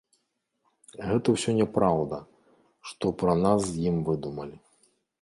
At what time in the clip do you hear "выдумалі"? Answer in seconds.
4.13-4.57